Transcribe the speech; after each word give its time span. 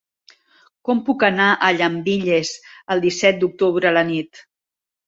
Com 0.89 1.01
puc 1.09 1.25
anar 1.27 1.51
a 1.67 1.71
Llambilles 1.77 2.55
el 2.97 3.07
disset 3.07 3.41
d'octubre 3.47 3.93
a 3.93 3.97
la 4.01 4.07
nit? 4.13 4.47